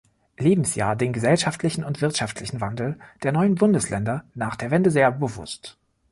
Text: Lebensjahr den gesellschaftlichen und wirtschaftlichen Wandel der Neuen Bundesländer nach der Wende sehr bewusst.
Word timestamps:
Lebensjahr 0.39 0.95
den 0.95 1.13
gesellschaftlichen 1.13 1.83
und 1.83 2.01
wirtschaftlichen 2.01 2.59
Wandel 2.59 2.97
der 3.21 3.31
Neuen 3.33 3.53
Bundesländer 3.53 4.23
nach 4.33 4.55
der 4.55 4.71
Wende 4.71 4.89
sehr 4.89 5.11
bewusst. 5.11 5.77